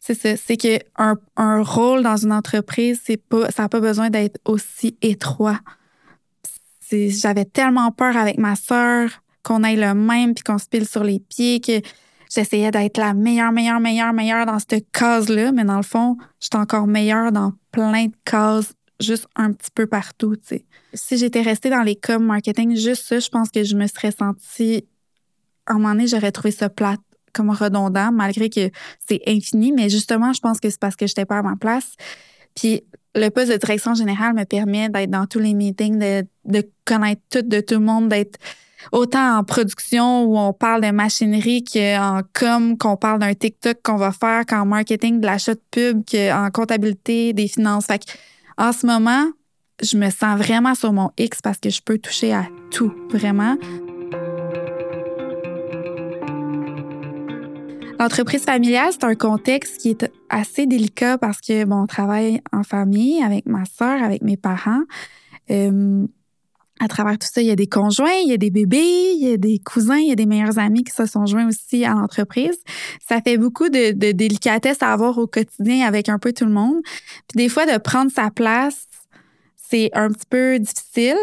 c'est 0.00 0.14
ça. 0.14 0.36
C'est 0.36 0.56
que 0.56 0.78
un, 0.96 1.62
rôle 1.62 2.04
dans 2.04 2.16
une 2.16 2.32
entreprise, 2.32 3.00
pas, 3.28 3.50
ça 3.50 3.62
n'a 3.62 3.68
pas 3.68 3.80
besoin 3.80 4.10
d'être 4.10 4.38
aussi 4.44 4.96
étroit. 5.02 5.58
J'avais 6.92 7.44
tellement 7.44 7.90
peur 7.90 8.16
avec 8.16 8.38
ma 8.38 8.54
sœur 8.54 9.10
qu'on 9.42 9.64
aille 9.64 9.76
le 9.76 9.92
même 9.94 10.34
puis 10.34 10.44
qu'on 10.44 10.58
se 10.58 10.68
pile 10.68 10.86
sur 10.86 11.02
les 11.02 11.18
pieds 11.18 11.60
que 11.60 11.80
j'essayais 12.32 12.70
d'être 12.70 12.98
la 12.98 13.12
meilleure, 13.12 13.50
meilleure, 13.50 13.80
meilleure, 13.80 14.12
meilleure 14.12 14.46
dans 14.46 14.58
cette 14.60 14.88
case-là, 14.92 15.50
mais 15.50 15.64
dans 15.64 15.78
le 15.78 15.82
fond, 15.82 16.16
j'étais 16.38 16.58
encore 16.58 16.86
meilleure 16.86 17.32
dans 17.32 17.54
plein 17.72 18.06
de 18.06 18.12
cases, 18.24 18.72
juste 19.00 19.26
un 19.36 19.52
petit 19.52 19.70
peu 19.74 19.86
partout. 19.86 20.36
Si 20.94 21.16
j'étais 21.16 21.42
restée 21.42 21.70
dans 21.70 21.82
les 21.82 21.96
com 21.96 22.24
marketing, 22.24 22.76
juste 22.76 23.06
ça, 23.06 23.18
je 23.18 23.28
pense 23.28 23.50
que 23.50 23.64
je 23.64 23.76
me 23.76 23.86
serais 23.86 24.10
sentie, 24.10 24.84
à 25.66 25.72
un 25.72 25.74
moment 25.76 25.90
donné, 25.90 26.06
j'aurais 26.06 26.32
trouvé 26.32 26.50
ça 26.50 26.68
plate 26.68 27.00
comme 27.32 27.50
redondant, 27.50 28.10
malgré 28.10 28.50
que 28.50 28.70
c'est 29.06 29.20
infini, 29.26 29.72
mais 29.72 29.88
justement, 29.88 30.32
je 30.32 30.40
pense 30.40 30.60
que 30.60 30.70
c'est 30.70 30.80
parce 30.80 30.96
que 30.96 31.06
j'étais 31.06 31.26
pas 31.26 31.38
à 31.38 31.42
ma 31.42 31.56
place. 31.56 31.94
Puis 32.54 32.82
le 33.14 33.28
poste 33.28 33.52
de 33.52 33.56
direction 33.56 33.94
générale 33.94 34.34
me 34.34 34.44
permet 34.44 34.88
d'être 34.88 35.10
dans 35.10 35.26
tous 35.26 35.38
les 35.38 35.54
meetings, 35.54 35.98
de, 35.98 36.70
connaître 36.84 37.22
tout 37.30 37.42
de 37.42 37.60
tout 37.60 37.74
le 37.74 37.80
monde, 37.80 38.08
d'être 38.08 38.38
autant 38.92 39.38
en 39.38 39.44
production 39.44 40.24
où 40.24 40.38
on 40.38 40.52
parle 40.52 40.82
de 40.82 40.90
machinerie 40.90 41.64
qu'en 41.64 42.22
com, 42.32 42.78
qu'on 42.78 42.96
parle 42.96 43.18
d'un 43.18 43.34
TikTok 43.34 43.78
qu'on 43.82 43.96
va 43.96 44.12
faire, 44.12 44.46
qu'en 44.46 44.64
marketing, 44.64 45.20
de 45.20 45.26
l'achat 45.26 45.54
de 45.54 45.62
pub, 45.70 46.02
qu'en 46.10 46.48
comptabilité, 46.52 47.32
des 47.32 47.48
finances. 47.48 47.86
Fait 47.86 48.02
en 48.58 48.72
ce 48.72 48.86
moment, 48.86 49.30
je 49.80 49.96
me 49.96 50.10
sens 50.10 50.36
vraiment 50.38 50.74
sur 50.74 50.92
mon 50.92 51.10
X 51.16 51.40
parce 51.40 51.58
que 51.58 51.70
je 51.70 51.80
peux 51.80 51.98
toucher 51.98 52.34
à 52.34 52.46
tout, 52.70 52.92
vraiment. 53.10 53.56
L'entreprise 57.98 58.44
familiale, 58.44 58.90
c'est 58.92 59.04
un 59.04 59.14
contexte 59.14 59.80
qui 59.80 59.90
est 59.90 60.10
assez 60.28 60.66
délicat 60.66 61.18
parce 61.18 61.40
que, 61.40 61.64
bon, 61.64 61.82
on 61.82 61.86
travaille 61.86 62.40
en 62.52 62.62
famille 62.62 63.22
avec 63.22 63.46
ma 63.46 63.64
soeur, 63.64 64.02
avec 64.02 64.22
mes 64.22 64.36
parents. 64.36 64.82
Euh, 65.50 66.06
à 66.80 66.88
travers 66.88 67.18
tout 67.18 67.28
ça, 67.30 67.40
il 67.40 67.46
y 67.46 67.50
a 67.50 67.56
des 67.56 67.66
conjoints, 67.66 68.18
il 68.22 68.28
y 68.28 68.32
a 68.32 68.36
des 68.36 68.50
bébés, 68.50 69.12
il 69.14 69.28
y 69.28 69.32
a 69.32 69.36
des 69.36 69.58
cousins, 69.58 69.98
il 69.98 70.08
y 70.08 70.12
a 70.12 70.14
des 70.14 70.26
meilleurs 70.26 70.58
amis 70.58 70.84
qui 70.84 70.92
se 70.92 71.06
sont 71.06 71.26
joints 71.26 71.48
aussi 71.48 71.84
à 71.84 71.94
l'entreprise. 71.94 72.58
Ça 73.06 73.20
fait 73.20 73.38
beaucoup 73.38 73.68
de, 73.68 73.92
délicatesse 74.12 74.82
à 74.82 74.92
avoir 74.92 75.18
au 75.18 75.26
quotidien 75.26 75.86
avec 75.86 76.08
un 76.08 76.18
peu 76.18 76.32
tout 76.32 76.44
le 76.44 76.52
monde. 76.52 76.80
Puis 77.28 77.36
des 77.36 77.48
fois, 77.48 77.66
de 77.66 77.78
prendre 77.78 78.10
sa 78.10 78.30
place, 78.30 78.86
c'est 79.56 79.90
un 79.94 80.10
petit 80.10 80.26
peu 80.28 80.58
difficile 80.58 81.18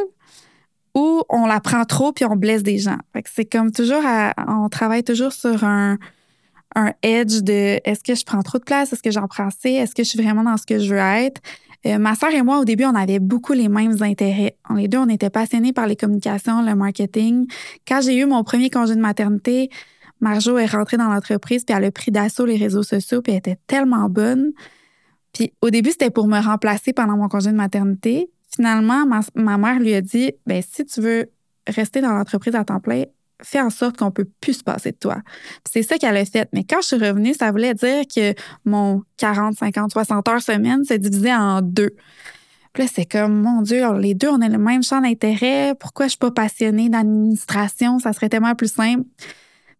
ou 0.94 1.24
on 1.30 1.46
la 1.46 1.60
prend 1.60 1.84
trop 1.84 2.12
puis 2.14 2.26
on 2.26 2.36
blesse 2.36 2.64
des 2.64 2.78
gens. 2.78 2.98
c'est 3.26 3.46
comme 3.46 3.72
toujours, 3.72 4.02
on 4.48 4.70
travaille 4.70 5.04
toujours 5.04 5.34
sur 5.34 5.64
un, 5.64 5.98
un 6.76 6.94
edge 7.02 7.42
de 7.42 7.80
est-ce 7.84 8.04
que 8.04 8.16
je 8.16 8.24
prends 8.24 8.42
trop 8.44 8.60
de 8.60 8.64
place, 8.64 8.94
est-ce 8.94 9.02
que 9.02 9.12
j'en 9.12 9.28
prends 9.28 9.48
assez, 9.48 9.72
est-ce 9.72 9.96
que 9.96 10.04
je 10.04 10.10
suis 10.10 10.22
vraiment 10.22 10.44
dans 10.44 10.58
ce 10.58 10.66
que 10.66 10.80
je 10.80 10.94
veux 10.94 11.00
être? 11.00 11.42
Euh, 11.86 12.00
ma 12.00 12.15
sœur 12.15 12.32
et 12.32 12.42
moi, 12.42 12.60
au 12.60 12.65
début, 12.65 12.86
on 12.86 12.96
avait 12.96 13.20
beaucoup 13.20 13.54
les 13.54 13.70
mêmes 13.70 14.01
intérêts. 14.01 14.58
Les 14.75 14.88
deux, 14.88 14.98
on 14.98 15.10
était 15.10 15.30
passionnés 15.30 15.72
par 15.72 15.86
les 15.88 15.96
communications, 15.96 16.63
le 16.63 16.74
marketing. 16.74 17.48
Quand 17.88 18.01
j'ai 18.01 18.18
eu 18.18 18.25
mon 18.25 18.44
premier 18.44 18.70
congé 18.70 18.96
de 18.96 19.01
maternité, 19.01 19.70
Marjo 20.20 20.58
est 20.58 20.65
rentrée 20.65 20.98
dans 20.98 21.10
l'entreprise, 21.10 21.63
puis 21.63 21.75
elle 21.77 21.84
a 21.84 21.92
pris 21.92 22.12
d'assaut 22.12 22.46
les 22.46 22.58
réseaux 22.58 22.84
sociaux, 22.84 23.22
puis 23.22 23.34
elle 23.34 23.39
était 23.39 23.60
tellement 23.68 24.10
bonne. 24.10 24.54
Puis 25.34 25.54
au 25.62 25.70
début, 25.70 25.92
c'était 25.92 26.10
pour 26.10 26.27
me 26.27 26.39
remplacer 26.39 26.94
pendant 26.94 27.18
mon 27.18 27.27
congé 27.27 27.51
de 27.51 27.56
maternité. 27.56 28.30
Finalement, 28.56 29.06
ma, 29.36 29.58
mère 29.58 29.80
lui 29.80 29.94
a 29.94 30.01
dit, 30.01 30.32
ben 30.48 30.63
si 30.68 30.86
tu 30.86 31.01
veux 31.01 31.30
rester 31.68 32.01
dans 32.01 32.13
l'entreprise 32.13 32.56
à 32.56 32.63
temps 32.63 32.80
plein, 32.80 33.04
fait 33.42 33.62
en 33.62 33.70
sorte 33.70 33.98
qu'on 33.98 34.12
peut 34.12 34.27
plus 34.42 34.54
se 34.54 34.63
passer 34.63 34.92
de 34.92 34.98
toi. 34.98 35.18
C'est 35.70 35.84
ça 35.84 35.98
qu'elle 35.98 36.18
a 36.18 36.25
fait. 36.25 36.48
Mais 36.54 36.63
quand 36.63 36.82
je 36.82 36.88
suis 36.88 36.96
revenue, 36.98 37.34
ça 37.34 37.51
voulait 37.51 37.74
dire 37.74 38.04
que 38.13 38.34
mon 38.63 39.01
40, 39.18 39.56
50, 39.58 39.92
60 39.92 40.27
heures 40.27 40.42
semaine 40.42 40.84
s'est 40.86 41.00
divisé 41.00 41.34
en 41.34 41.62
deux. 41.62 41.96
Puis 42.74 42.84
là, 42.84 42.89
c'est 42.94 43.06
comme, 43.06 43.42
mon 43.42 43.62
Dieu, 43.62 43.82
les 44.00 44.13
deux, 44.13 44.27
on 44.27 44.42
a 44.42 44.50
le 44.50 44.58
même 44.58 44.84
champ 44.84 45.01
d'intérêt. 45.01 45.75
Pourquoi 45.80 46.08
je 46.08 46.12
suis 46.12 46.20
pas 46.20 46.32
passionnée 46.32 46.89
d'administration? 46.89 48.00
Ça 48.00 48.12
serait 48.12 48.30
tellement 48.30 48.56
plus 48.56 48.72
simple. 48.72 49.04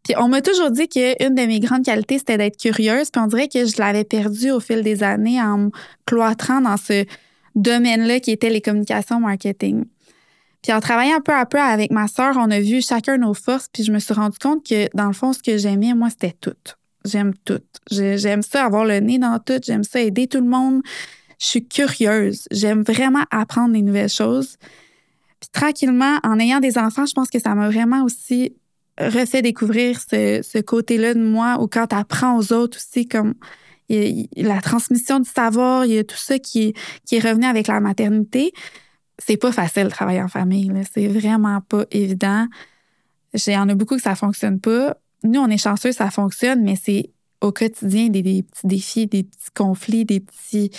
Puis 0.04 0.16
on 0.18 0.30
m'a 0.30 0.42
toujours 0.42 0.72
dit 0.72 0.88
qu'une 0.88 1.36
de 1.36 1.46
mes 1.46 1.60
grandes 1.60 1.84
qualités, 1.84 2.20
c'était 2.20 2.38
d'être 2.38 2.58
curieuse. 2.58 3.10
Puis 3.10 3.22
on 3.22 3.28
dirait 3.28 3.48
que 3.48 3.66
je 3.66 3.78
l'avais 3.80 4.04
perdue 4.04 4.52
au 4.52 4.60
fil 4.60 4.82
des 4.82 5.04
années 5.04 5.42
en 5.42 5.58
me 5.58 5.70
cloîtrant 6.06 6.62
dans 6.62 6.78
ce 6.78 7.06
domaine-là 7.56 8.20
qui 8.20 8.32
était 8.32 8.50
les 8.50 8.62
communications 8.62 9.20
marketing. 9.20 9.86
Puis 10.66 10.74
en 10.74 10.80
travaillant 10.80 11.22
peu 11.22 11.32
à 11.32 11.46
peu 11.46 11.60
avec 11.60 11.92
ma 11.92 12.08
sœur, 12.08 12.38
on 12.38 12.50
a 12.50 12.60
vu 12.60 12.82
chacun 12.82 13.20
nos 13.20 13.36
forces. 13.36 13.70
Puis 13.72 13.84
je 13.84 13.92
me 13.92 14.00
suis 14.00 14.16
rendu 14.16 14.40
compte 14.40 14.66
que 14.68 14.90
dans 14.96 15.06
le 15.06 15.14
fond, 15.14 15.32
ce 15.32 15.44
que 15.44 15.60
j'aimais, 15.60 15.94
moi, 15.94 16.10
c'était 16.10 16.36
tout. 16.42 16.56
J'aime 17.06 17.36
tout. 17.46 17.62
J'aime 17.92 18.42
ça 18.42 18.66
avoir 18.66 18.84
le 18.84 19.00
nez 19.00 19.20
dans 19.20 19.38
tout. 19.38 19.60
J'aime 19.64 19.84
ça 19.84 20.02
aider 20.02 20.26
tout 20.26 20.40
le 20.40 20.48
monde. 20.48 20.82
Je 21.40 21.46
suis 21.46 21.68
curieuse. 21.68 22.48
J'aime 22.50 22.82
vraiment 22.82 23.26
apprendre 23.30 23.74
des 23.74 23.84
nouvelles 23.84 24.10
choses. 24.10 24.58
Puis 25.40 25.50
tranquillement, 25.54 26.18
en 26.24 26.40
ayant 26.40 26.60
des 26.60 26.80
enfants, 26.80 27.06
je 27.06 27.14
pense 27.14 27.30
que 27.30 27.38
ça 27.38 27.54
m'a 27.54 27.70
vraiment 27.70 28.04
aussi 28.04 28.56
refait 28.98 29.44
découvrir 29.44 30.00
ce, 30.00 30.62
côté-là 30.62 31.14
de 31.14 31.22
moi 31.22 31.58
où 31.62 31.68
quand 31.68 31.86
tu 31.86 31.96
apprends 31.96 32.40
aux 32.40 32.54
autres 32.54 32.80
aussi, 32.80 33.08
comme 33.08 33.36
la 33.88 34.62
transmission 34.62 35.20
du 35.20 35.30
savoir, 35.30 35.86
il 35.86 35.92
y 35.92 36.00
a 36.00 36.04
tout 36.04 36.18
ça 36.18 36.40
qui 36.40 36.74
est 37.12 37.20
revenu 37.20 37.46
avec 37.46 37.68
la 37.68 37.80
maternité. 37.82 38.52
C'est 39.18 39.38
pas 39.38 39.52
facile 39.52 39.86
de 39.86 39.90
travailler 39.90 40.22
en 40.22 40.28
famille. 40.28 40.72
C'est 40.92 41.08
vraiment 41.08 41.62
pas 41.62 41.86
évident. 41.92 42.48
Il 43.34 43.54
y 43.54 43.58
en 43.58 43.70
a 43.70 43.76
beaucoup 43.76 43.96
que 43.96 44.02
ça 44.02 44.16
fonctionne 44.16 44.60
pas. 44.60 44.98
Nous, 45.24 45.40
on 45.40 45.48
est 45.48 45.58
chanceux, 45.58 45.92
ça 45.92 46.12
fonctionne, 46.12 46.64
mais 46.64 46.76
c'est 46.76 47.12
au 47.42 47.52
quotidien 47.52 48.08
des, 48.08 48.22
des, 48.22 48.44
petits 48.44 48.68
défis, 48.68 49.08
des 49.08 49.24
petits 49.24 49.52
conflits, 49.54 50.06
des 50.06 50.20
petits. 50.20 50.72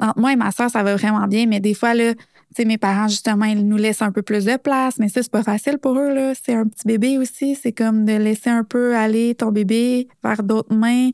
Entre 0.00 0.18
moi 0.18 0.32
et 0.32 0.36
ma 0.36 0.50
soeur, 0.50 0.70
ça 0.70 0.82
va 0.82 0.96
vraiment 0.96 1.26
bien, 1.26 1.46
mais 1.46 1.60
des 1.60 1.74
fois, 1.74 1.94
là, 1.94 2.14
mes 2.58 2.78
parents, 2.78 3.08
justement, 3.08 3.44
ils 3.44 3.66
nous 3.66 3.76
laissent 3.76 4.02
un 4.02 4.12
peu 4.12 4.22
plus 4.22 4.44
de 4.44 4.56
place, 4.56 4.98
mais 4.98 5.08
ça, 5.08 5.22
c'est 5.22 5.30
pas 5.30 5.42
facile 5.42 5.78
pour 5.78 5.98
eux. 5.98 6.32
C'est 6.42 6.54
un 6.54 6.66
petit 6.66 6.86
bébé 6.86 7.18
aussi. 7.18 7.54
C'est 7.54 7.72
comme 7.72 8.04
de 8.04 8.12
laisser 8.12 8.50
un 8.50 8.64
peu 8.64 8.96
aller 8.96 9.34
ton 9.34 9.50
bébé 9.50 10.08
vers 10.22 10.42
d'autres 10.42 10.74
mains. 10.74 11.10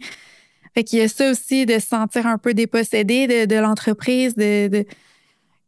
Fait 0.75 0.85
qu'il 0.85 0.99
y 0.99 1.03
a 1.03 1.09
ça 1.09 1.31
aussi 1.31 1.67
de 1.67 1.75
se 1.75 1.87
sentir 1.87 2.27
un 2.27 2.39
peu 2.39 2.55
dépossédé 2.55 3.27
de, 3.27 3.45
de 3.47 3.57
l'entreprise, 3.57 4.35
de, 4.35 4.85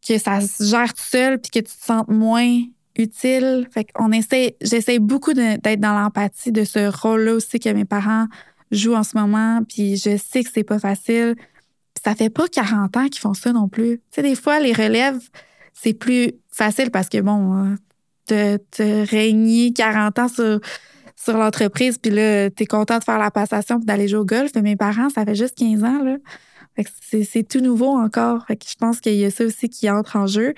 que 0.06 0.18
ça 0.18 0.40
se 0.40 0.64
gère 0.64 0.92
tout 0.94 1.02
seul 1.02 1.38
puis 1.38 1.50
que 1.50 1.58
tu 1.58 1.74
te 1.76 1.84
sentes 1.84 2.08
moins 2.08 2.62
utile. 2.96 3.68
Fait 3.70 3.84
qu'on 3.84 4.12
essaie, 4.12 4.56
j'essaie 4.60 4.98
beaucoup 4.98 5.32
d'être 5.32 5.80
dans 5.80 5.98
l'empathie 5.98 6.52
de 6.52 6.64
ce 6.64 6.90
rôle-là 6.90 7.34
aussi 7.34 7.60
que 7.60 7.68
mes 7.70 7.84
parents 7.84 8.26
jouent 8.70 8.96
en 8.96 9.04
ce 9.04 9.16
moment. 9.16 9.60
Puis 9.68 9.96
je 9.96 10.16
sais 10.16 10.42
que 10.42 10.50
c'est 10.52 10.64
pas 10.64 10.78
facile. 10.78 11.36
ça 12.04 12.14
fait 12.14 12.30
pas 12.30 12.46
40 12.48 12.96
ans 12.96 13.08
qu'ils 13.08 13.20
font 13.20 13.34
ça 13.34 13.52
non 13.52 13.68
plus. 13.68 13.98
Tu 13.98 14.02
sais, 14.10 14.22
des 14.22 14.34
fois, 14.34 14.60
les 14.60 14.72
relèves, 14.72 15.20
c'est 15.72 15.94
plus 15.94 16.32
facile 16.50 16.90
parce 16.90 17.08
que, 17.08 17.20
bon, 17.20 17.76
te, 18.26 18.56
te 18.56 19.10
régner 19.10 19.72
40 19.72 20.18
ans 20.18 20.28
sur, 20.28 20.60
sur 21.16 21.36
l'entreprise, 21.36 21.98
puis 21.98 22.10
là, 22.10 22.50
t'es 22.50 22.66
content 22.66 22.98
de 22.98 23.04
faire 23.04 23.18
la 23.18 23.30
passation 23.30 23.78
puis 23.78 23.86
d'aller 23.86 24.08
jouer 24.08 24.20
au 24.20 24.24
golf. 24.24 24.50
Mais 24.54 24.62
mes 24.62 24.76
parents, 24.76 25.08
ça 25.10 25.24
fait 25.24 25.34
juste 25.34 25.56
15 25.56 25.84
ans, 25.84 26.02
là. 26.04 26.16
C'est 27.00 27.48
tout 27.48 27.60
nouveau 27.60 27.96
encore. 27.96 28.44
Je 28.48 28.74
pense 28.78 29.00
qu'il 29.00 29.14
y 29.14 29.24
a 29.24 29.30
ça 29.30 29.44
aussi 29.44 29.68
qui 29.68 29.90
entre 29.90 30.16
en 30.16 30.26
jeu. 30.26 30.54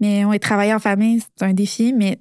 Mais 0.00 0.20
est 0.20 0.38
travailler 0.38 0.74
en 0.74 0.78
famille, 0.78 1.20
c'est 1.20 1.44
un 1.44 1.52
défi, 1.52 1.92
mais 1.92 2.20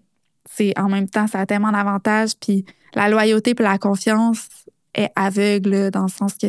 c'est 0.50 0.78
en 0.80 0.90
même 0.90 1.08
temps, 1.08 1.28
ça 1.28 1.40
a 1.42 1.46
tellement 1.46 1.72
d'avantages. 1.72 2.32
Puis 2.40 2.66
la 2.96 3.10
loyauté 3.10 3.54
puis 3.54 3.64
la 3.64 3.78
confiance 3.78 4.48
est 4.96 5.12
aveugle, 5.16 5.92
dans 5.92 6.04
le 6.04 6.10
sens 6.10 6.34
que 6.34 6.48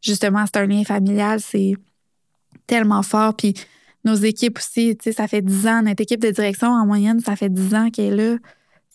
justement, 0.00 0.44
c'est 0.46 0.60
un 0.60 0.66
lien 0.66 0.84
familial, 0.84 1.40
c'est 1.40 1.74
tellement 2.66 3.02
fort. 3.02 3.34
Puis 3.34 3.54
nos 4.04 4.14
équipes 4.14 4.58
aussi, 4.58 4.96
tu 4.96 5.04
sais, 5.04 5.12
ça 5.12 5.28
fait 5.28 5.42
10 5.42 5.66
ans, 5.66 5.82
notre 5.82 6.02
équipe 6.02 6.20
de 6.20 6.30
direction 6.30 6.68
en 6.68 6.86
moyenne, 6.86 7.20
ça 7.20 7.36
fait 7.36 7.48
10 7.48 7.74
ans 7.74 7.90
qu'elle 7.90 8.14
est 8.14 8.32
là. 8.32 8.38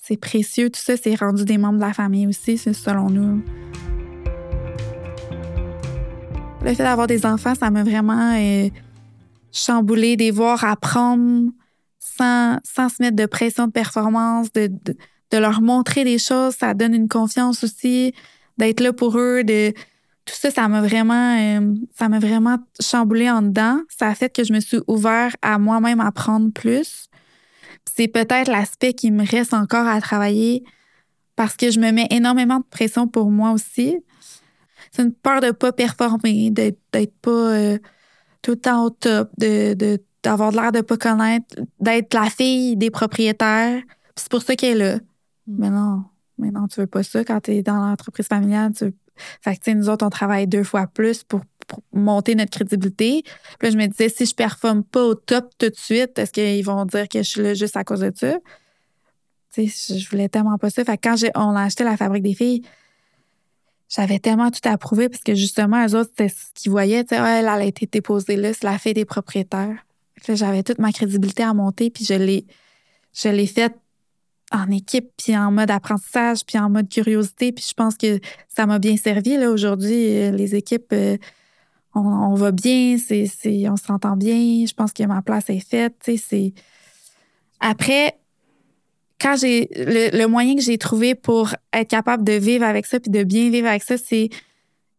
C'est 0.02 0.18
précieux. 0.18 0.70
Tout 0.70 0.82
ça, 0.82 0.98
c'est 0.98 1.16
rendu 1.16 1.46
des 1.46 1.58
membres 1.58 1.78
de 1.78 1.86
la 1.86 1.94
famille 1.94 2.26
aussi, 2.26 2.58
selon 2.58 3.10
nous. 3.10 3.44
Le 6.62 6.74
fait 6.74 6.84
d'avoir 6.84 7.08
des 7.08 7.26
enfants, 7.26 7.56
ça 7.56 7.70
m'a 7.72 7.84
vraiment 7.84 8.34
euh, 8.36 8.70
chamboulé, 9.52 10.18
des 10.18 10.32
voir 10.32 10.64
apprendre 10.66 11.52
sans, 12.00 12.60
sans 12.64 12.90
se 12.90 13.02
mettre 13.02 13.16
de 13.16 13.26
pression 13.26 13.68
de 13.68 13.72
performance, 13.72 14.52
de, 14.52 14.68
de 14.68 15.38
leur 15.38 15.62
montrer 15.62 16.04
des 16.04 16.18
choses. 16.18 16.56
Ça 16.56 16.74
donne 16.74 16.94
une 16.94 17.08
confiance 17.08 17.64
aussi, 17.64 18.14
d'être 18.58 18.82
là 18.82 18.92
pour 18.92 19.18
eux, 19.18 19.44
de 19.44 19.74
tout 20.26 20.36
ça, 20.36 20.52
ça 20.52 20.68
m'a 20.68 20.82
vraiment, 20.82 21.38
euh, 21.40 21.74
ça 21.98 22.08
m'a 22.08 22.20
vraiment 22.20 22.58
chamboulé 22.80 23.30
en 23.32 23.42
dedans. 23.42 23.80
Ça 23.98 24.10
a 24.10 24.16
fait 24.16 24.30
que 24.30 24.44
je 24.44 24.54
me 24.54 24.60
suis 24.60 24.80
ouvert 24.88 25.36
à 25.42 25.58
moi-même 25.58 26.00
apprendre 26.00 26.52
plus. 26.52 27.08
C'est 27.96 28.08
peut-être 28.08 28.48
l'aspect 28.48 28.94
qui 28.94 29.10
me 29.12 29.26
reste 29.26 29.54
encore 29.54 29.88
à 29.88 30.00
travailler 30.02 30.64
parce 31.36 31.56
que 31.56 31.72
je 31.72 31.80
me 31.80 31.92
mets 31.92 32.08
énormément 32.12 32.60
de 32.60 32.66
pression 32.70 33.08
pour 33.08 33.32
moi 33.32 33.52
aussi. 33.52 33.98
C'est 34.92 35.04
une 35.04 35.14
peur 35.14 35.42
de 35.42 35.48
ne 35.48 35.52
pas 35.52 35.72
performer, 35.72 36.52
d'être 36.52 37.14
pas 37.22 37.30
euh, 37.32 37.78
tout 38.42 38.52
le 38.52 38.58
temps 38.58 38.86
au 38.86 38.90
top, 38.90 39.30
de, 39.38 40.00
d'avoir 40.24 40.52
l'air 40.52 40.72
de 40.72 40.82
pas 40.82 40.98
connaître, 40.98 41.56
d'être 41.80 42.14
la 42.14 42.30
fille 42.30 42.76
des 42.76 42.90
propriétaires. 42.90 43.82
C'est 44.16 44.30
pour 44.30 44.42
ça 44.42 44.56
qu'elle 44.56 44.82
est 44.82 44.94
là. 44.94 45.00
Mais 45.48 45.70
non, 45.70 46.04
mais 46.38 46.52
non, 46.52 46.68
tu 46.68 46.80
veux 46.80 46.88
pas 46.88 47.04
ça 47.04 47.24
quand 47.24 47.42
tu 47.42 47.52
es 47.52 47.64
dans 47.64 47.78
l'entreprise 47.78 48.28
familiale. 48.28 48.74
Tu 48.74 48.94
fait 49.42 49.58
que, 49.58 49.72
nous 49.72 49.90
autres, 49.90 50.06
on 50.06 50.10
travaille 50.10 50.48
deux 50.48 50.64
fois 50.64 50.88
plus 50.88 51.24
pour, 51.24 51.42
monter 51.94 52.34
notre 52.34 52.50
crédibilité. 52.50 53.22
Puis 53.60 53.68
là, 53.68 53.70
je 53.70 53.78
me 53.78 53.86
disais, 53.86 54.10
si 54.10 54.26
je 54.26 54.34
performe 54.34 54.84
pas 54.84 55.04
au 55.04 55.14
top 55.14 55.52
tout 55.60 55.70
de 55.70 55.76
suite, 55.76 56.18
est-ce 56.18 56.32
qu'ils 56.32 56.66
vont 56.66 56.84
dire 56.86 57.08
que 57.08 57.20
je 57.20 57.30
suis 57.30 57.42
là 57.44 57.54
juste 57.54 57.78
à 57.78 57.84
cause 57.84 58.00
de 58.00 58.12
ça? 58.16 58.40
Tu 59.54 59.68
sais, 59.68 60.00
je 60.00 60.10
voulais 60.10 60.30
tellement 60.30 60.58
pas 60.58 60.72
ça. 60.72 60.84
Fait 60.84 60.98
que 60.98 61.08
quand 61.08 61.16
on 61.36 61.56
a 61.56 61.62
acheté 61.62 61.84
la 61.84 61.96
fabrique 61.96 62.24
des 62.24 62.34
filles, 62.34 62.64
j'avais 63.90 64.20
tellement 64.20 64.52
tout 64.52 64.68
approuvé 64.70 65.10
parce 65.10 65.24
que 65.24 65.34
justement, 65.34 65.86
eux 65.86 65.96
autres, 65.96 66.12
c'était 66.16 66.30
ce 66.30 66.54
qu'ils 66.54 66.72
voyaient. 66.72 67.04
Tu 67.04 67.16
sais, 67.16 67.22
elle, 67.22 67.48
a 67.48 67.64
été 67.64 67.88
déposée 67.88 68.36
là, 68.36 68.54
c'est 68.54 68.64
la 68.64 68.78
fille 68.78 68.94
des 68.94 69.06
propriétaires. 69.06 69.84
J'avais 70.28 70.64
toute 70.64 70.80
ma 70.80 70.92
crédibilité 70.92 71.44
à 71.44 71.54
monter, 71.54 71.90
puis 71.90 72.06
je 72.06 72.14
l'ai, 72.14 73.48
faite 73.48 73.74
en 74.52 74.70
équipe, 74.70 75.12
puis 75.18 75.36
en 75.36 75.52
mode 75.52 75.72
apprentissage, 75.72 76.46
puis 76.46 76.60
en 76.60 76.70
mode 76.70 76.90
curiosité. 76.90 77.52
Puis 77.52 77.66
je 77.68 77.74
pense 77.74 77.96
que 77.96 78.20
ça 78.48 78.66
m'a 78.66 78.80
bien 78.80 78.96
servi. 78.96 79.38
Aujourd'hui, 79.38 80.18
euh, 80.18 80.32
les 80.32 80.56
équipes, 80.56 80.92
euh, 80.94 81.18
on, 81.96 82.36
va 82.36 82.52
bien, 82.52 82.98
c'est, 82.98 83.30
on 83.70 83.78
s'entend 83.78 84.18
bien. 84.18 84.66
Je 84.68 84.74
pense 84.74 84.94
que 84.94 85.04
ma 85.04 85.22
place 85.22 85.50
est 85.50 85.68
faite. 85.68 86.10
Après, 87.60 88.20
quand 89.20 89.36
j'ai 89.36 89.70
le, 89.76 90.26
moyen 90.28 90.56
que 90.56 90.62
j'ai 90.62 90.78
trouvé 90.78 91.16
pour 91.16 91.54
être 91.74 91.90
capable 91.90 92.24
de 92.24 92.34
vivre 92.34 92.64
avec 92.64 92.86
ça, 92.86 93.00
puis 93.00 93.12
de 93.12 93.24
bien 93.24 93.50
vivre 93.50 93.68
avec 93.68 93.84
ça, 93.84 93.98
c'est 93.98 94.30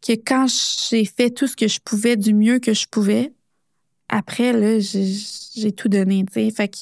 que 0.07 0.13
quand 0.13 0.47
j'ai 0.91 1.05
fait 1.05 1.31
tout 1.31 1.47
ce 1.47 1.57
que 1.57 1.69
je 1.69 1.81
pouvais 1.81 2.17
du 2.17 2.35
mieux 2.35 2.59
que 2.59 2.75
je 2.75 2.87
pouvais, 2.87 3.33
après, 4.09 4.53
là, 4.53 4.79
j'ai, 4.79 5.73
tout 5.73 5.89
donné. 5.89 6.25
Fait 6.31 6.51
que 6.69 6.79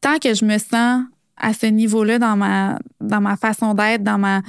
tant 0.00 0.18
que 0.18 0.34
je 0.34 0.44
me 0.44 0.58
sens 0.58 1.04
à 1.36 1.54
ce 1.54 1.66
niveau-là 1.66 2.18
dans 2.18 2.36
ma, 2.36 2.78
dans 3.00 3.20
ma 3.20 3.36
façon 3.36 3.74
d'être, 3.74 4.02
dans 4.02 4.18
ma 4.18 4.42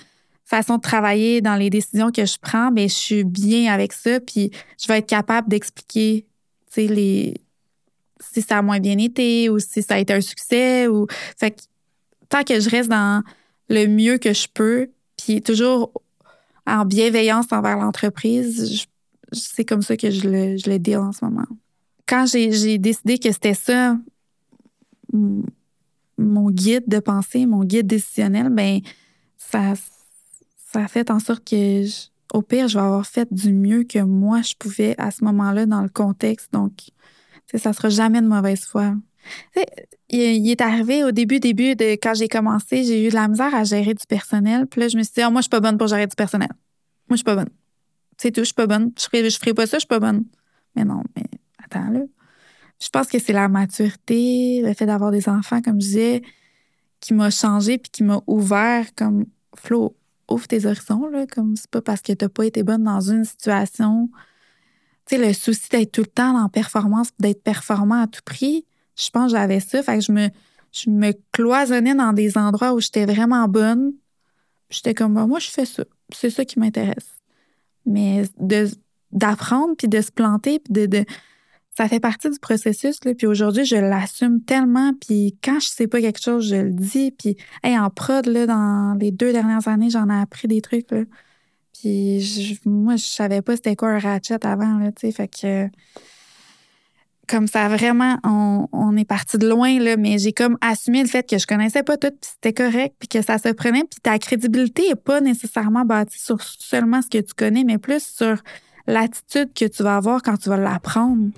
façon 0.44 0.78
de 0.78 0.82
travailler, 0.82 1.42
dans 1.42 1.56
les 1.56 1.70
décisions 1.70 2.12
que 2.12 2.26
je 2.26 2.38
prends, 2.42 2.72
bien, 2.72 2.88
je 2.88 2.94
suis 2.94 3.24
bien 3.24 3.72
avec 3.72 3.94
ça. 3.94 4.20
Puis 4.20 4.52
je 4.82 4.88
vais 4.88 4.98
être 4.98 5.08
capable 5.08 5.48
d'expliquer 5.48 6.26
les, 6.76 7.36
si 8.20 8.42
ça 8.42 8.58
a 8.58 8.62
moins 8.62 8.80
bien 8.80 8.98
été 8.98 9.50
ou 9.50 9.60
si 9.60 9.82
ça 9.82 9.96
a 9.96 10.00
été 10.00 10.14
un 10.14 10.22
succès. 10.22 10.88
Ou... 10.88 11.08
Fait 11.38 11.52
que 11.52 11.62
tant 12.32 12.44
que 12.44 12.60
je 12.60 12.70
reste 12.70 12.90
dans 12.90 13.24
le 13.70 13.86
mieux 13.86 14.18
que 14.18 14.34
je 14.34 14.48
peux, 14.52 14.90
puis 15.18 15.42
toujours 15.42 15.92
en 16.66 16.86
bienveillance 16.86 17.52
envers 17.52 17.78
l'entreprise, 17.78 18.88
c'est 19.32 19.66
comme 19.66 19.82
ça 19.82 19.98
que 19.98 20.10
je 20.10 20.28
le, 20.28 20.58
je 20.58 20.70
le 20.70 20.80
dis 20.80 20.96
en 20.96 21.12
ce 21.12 21.24
moment. 21.24 21.48
Quand 22.08 22.26
j'ai 22.26 22.78
décidé 22.78 23.20
que 23.20 23.32
c'était 23.32 23.54
ça, 23.54 23.98
mon 25.14 26.50
guide 26.50 26.86
de 26.88 27.00
pensée, 27.00 27.46
mon 27.46 27.64
guide 27.64 27.88
décisionnel, 27.88 28.50
ben 28.50 28.80
ça, 29.38 29.74
ça 30.72 30.84
a 30.84 30.88
fait 30.88 31.12
en 31.12 31.20
sorte 31.20 31.44
que, 31.48 31.86
au 32.34 32.42
pire, 32.42 32.68
je 32.68 32.78
vais 32.78 32.84
avoir 32.84 33.06
fait 33.06 33.32
du 33.34 33.52
mieux 33.52 33.84
que 33.84 34.00
moi 34.00 34.42
je 34.42 34.56
pouvais 34.58 34.96
à 34.98 35.12
ce 35.12 35.24
moment-là 35.26 35.66
dans 35.66 35.82
le 35.82 35.90
contexte. 35.90 36.54
Donc, 36.54 36.92
ça 37.54 37.74
sera 37.74 37.90
jamais 37.90 38.22
de 38.22 38.28
mauvaise 38.28 38.64
foi. 38.64 38.94
Il, 40.10 40.50
est 40.50 40.62
arrivé 40.62 41.04
au 41.04 41.12
début, 41.12 41.40
début 41.40 41.76
de 41.76 41.94
quand 41.94 42.14
j'ai 42.14 42.28
commencé, 42.28 42.84
j'ai 42.84 43.08
eu 43.08 43.10
de 43.10 43.16
la 43.16 43.28
misère 43.28 43.54
à 43.56 43.64
gérer 43.64 43.94
du 43.94 44.06
personnel. 44.06 44.68
Puis 44.68 44.82
là, 44.82 44.88
je 44.88 44.98
me 44.98 45.04
suis 45.04 45.14
dit, 45.14 45.22
ah, 45.22 45.30
moi, 45.30 45.42
je 45.42 45.44
suis 45.44 45.50
pas 45.50 45.60
bonne 45.60 45.78
pour 45.78 45.88
gérer 45.88 46.08
du 46.08 46.16
personnel. 46.16 46.50
Moi, 47.08 47.16
je 47.16 47.18
suis 47.18 47.24
pas 47.24 47.36
bonne. 47.36 47.50
C'est 48.18 48.32
tout, 48.32 48.42
je 48.42 48.46
suis 48.46 48.54
pas 48.54 48.68
bonne. 48.68 48.92
Je 48.98 49.04
ferai, 49.04 49.30
je 49.30 49.38
ferai 49.38 49.54
pas 49.54 49.66
ça, 49.68 49.78
je 49.78 49.82
suis 49.82 49.88
pas 49.88 50.00
bonne. 50.00 50.26
Mais 50.76 50.84
non, 50.84 51.04
mais 51.16 51.24
attends, 51.64 51.90
là. 51.90 52.02
Je 52.82 52.90
pense 52.90 53.08
que 53.08 53.20
c'est 53.20 53.34
la 53.34 53.48
maturité, 53.48 54.62
le 54.64 54.74
fait 54.74 54.88
d'avoir 54.88 55.12
des 55.12 55.30
enfants, 55.30 55.62
comme 55.62 55.80
je 55.80 55.86
disais, 55.86 56.22
qui 57.00 57.14
m'a 57.14 57.30
changé 57.30 57.78
puis 57.78 57.92
qui 57.92 58.04
m'a 58.04 58.22
ouvert 58.26 58.94
comme 58.96 59.26
Flo, 59.56 59.96
ouvre 60.30 60.48
tes 60.48 60.66
horizons, 60.66 61.08
là, 61.08 61.28
comme 61.28 61.56
c'est 61.56 61.70
pas 61.70 61.82
parce 61.82 62.02
que 62.02 62.14
t'as 62.14 62.30
pas 62.30 62.46
été 62.46 62.64
bonne 62.64 62.84
dans 62.84 63.02
une 63.02 63.24
situation. 63.24 64.10
Tu 65.06 65.16
sais, 65.16 65.28
le 65.28 65.34
souci 65.34 65.70
d'être 65.70 65.92
tout 65.92 66.02
le 66.02 66.08
temps 66.08 66.36
en 66.38 66.50
performance, 66.50 67.10
d'être 67.20 67.44
performant 67.44 68.02
à 68.02 68.08
tout 68.08 68.22
prix, 68.26 68.66
je 68.98 69.10
pense 69.10 69.32
que 69.32 69.38
j'avais 69.38 69.60
ça. 69.60 69.84
Fait 69.84 69.98
que 69.98 70.04
je 70.04 70.12
me, 70.12 70.30
je 70.72 70.90
me 70.90 71.14
cloisonnais 71.32 71.96
dans 71.96 72.14
des 72.14 72.38
endroits 72.38 72.74
où 72.74 72.80
j'étais 72.80 73.06
vraiment 73.06 73.48
bonne. 73.48 73.94
J'étais 74.70 74.94
comme, 74.94 75.14
bah, 75.14 75.28
moi, 75.28 75.40
je 75.40 75.50
fais 75.50 75.66
ça. 75.66 75.84
C'est 76.14 76.30
ça 76.30 76.46
qui 76.46 76.60
m'intéresse. 76.60 77.22
Mais 77.86 78.24
d'apprendre, 79.12 79.76
puis 79.78 79.88
de 79.88 80.02
se 80.02 80.12
planter, 80.12 80.60
puis 80.60 80.88
de, 80.88 81.06
ça 81.78 81.88
fait 81.88 82.00
partie 82.00 82.30
du 82.30 82.40
processus. 82.40 83.04
Là. 83.06 83.14
Puis 83.14 83.28
aujourd'hui, 83.28 83.66
je 83.66 83.76
l'assume 83.76 84.42
tellement. 84.44 84.94
Puis 84.94 85.38
quand 85.44 85.60
je 85.60 85.68
sais 85.68 85.88
pas 85.88 86.02
quelque 86.02 86.22
chose, 86.22 86.48
je 86.48 86.56
le 86.56 86.72
dis. 86.72 87.12
Puis 87.12 87.38
en 87.64 87.90
prod, 87.90 88.26
là, 88.26 88.46
dans 88.46 88.98
les 89.00 89.12
deux 89.12 89.34
dernières 89.34 89.68
années, 89.68 89.90
j'en 89.90 90.10
ai 90.10 90.22
appris 90.22 90.48
des 90.48 90.62
trucs. 90.62 90.92
Là. 90.92 91.04
Puis 91.74 92.60
moi, 92.66 92.96
je 92.98 93.06
savais 93.06 93.42
pas 93.42 93.56
c'était 93.56 93.76
quoi 93.76 93.90
un 93.90 94.00
ratchet 94.00 94.46
avant. 94.46 94.78
Là, 94.78 94.92
que 94.92 95.70
comme 97.32 97.48
ça, 97.48 97.70
vraiment, 97.70 98.18
on, 98.26 98.98
est 98.98 99.06
parti 99.06 99.38
de 99.38 99.48
loin, 99.48 99.80
là, 99.80 99.96
mais 99.96 100.18
j'ai 100.18 100.34
comme 100.34 100.58
assumé 100.60 101.02
le 101.02 101.08
fait 101.08 101.28
que 101.28 101.38
je 101.38 101.48
connaissais 101.48 101.82
pas 101.82 101.96
tout, 101.96 102.10
puis 102.10 102.30
c'était 102.34 102.52
correct, 102.52 102.94
puis 103.00 103.08
que 103.08 103.22
ça 103.22 103.38
se 103.38 103.48
prenait, 103.54 103.86
puis 103.90 104.02
ta 104.04 104.20
crédibilité 104.20 104.90
est 104.90 104.96
pas 104.96 105.22
nécessairement 105.22 105.86
bâtie 105.86 106.20
sur 106.20 106.42
seulement 106.42 107.02
ce 107.02 107.08
que 107.08 107.24
tu 107.24 107.34
connais, 107.34 107.64
mais 107.64 107.78
plus 107.78 108.04
sur 108.04 108.36
l'attitude 108.86 109.54
que 109.54 109.66
tu 109.66 109.82
vas 109.82 109.96
avoir 109.96 110.22
quand 110.22 110.36
tu 110.36 110.50
vas 110.50 110.58
l'apprendre. 110.58 111.30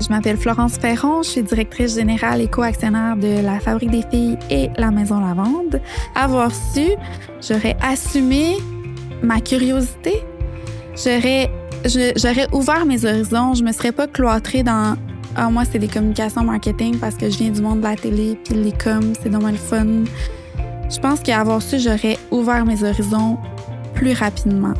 Je 0.00 0.08
m'appelle 0.08 0.36
Florence 0.36 0.76
Ferron, 0.76 1.22
je 1.22 1.28
suis 1.28 1.42
directrice 1.44 1.94
générale 1.94 2.40
et 2.40 2.48
co-actionnaire 2.48 3.16
de 3.16 3.40
la 3.44 3.60
Fabrique 3.60 3.90
des 3.90 4.02
filles 4.10 4.38
et 4.50 4.70
la 4.76 4.90
Maison 4.90 5.20
Lavande. 5.20 5.80
Avoir 6.16 6.52
su, 6.52 6.88
j'aurais 7.40 7.76
assumé 7.80 8.56
ma 9.22 9.40
curiosité, 9.40 10.14
j'aurais 10.96 11.48
j'aurais 11.84 12.46
ouvert 12.52 12.86
mes 12.86 13.04
horizons. 13.04 13.54
Je 13.54 13.62
me 13.62 13.72
serais 13.72 13.92
pas 13.92 14.06
cloîtrée 14.06 14.62
dans 14.62 14.96
ah, 15.36 15.48
moi, 15.48 15.62
c'est 15.64 15.78
des 15.78 15.88
communications 15.88 16.42
marketing 16.42 16.98
parce 16.98 17.14
que 17.14 17.30
je 17.30 17.38
viens 17.38 17.50
du 17.50 17.62
monde 17.62 17.78
de 17.78 17.84
la 17.84 17.94
télé, 17.94 18.36
puis 18.44 18.54
les 18.54 18.72
coms, 18.72 19.12
c'est 19.22 19.28
vraiment 19.28 19.50
le 19.50 19.56
fun. 19.56 20.04
Je 20.90 20.98
pense 20.98 21.20
qu'avoir 21.20 21.62
su, 21.62 21.78
j'aurais 21.78 22.18
ouvert 22.32 22.66
mes 22.66 22.82
horizons 22.82 23.38
plus 23.94 24.12
rapidement. 24.12 24.74